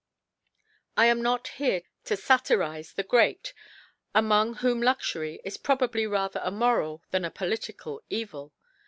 I 0.97 1.05
am 1.05 1.21
not 1.21 1.47
here 1.47 1.83
to 2.05 2.15
fatirize 2.15 2.95
the 2.95 3.03
Great, 3.03 3.53
aniong 4.15 4.57
whom 4.57 4.81
Luxury 4.81 5.39
is 5.45 5.57
probably 5.57 6.07
rather 6.07 6.41
a 6.43 6.49
moral 6.49 7.03
than 7.11 7.23
a 7.23 7.29
political 7.29 8.01
Evil. 8.09 8.51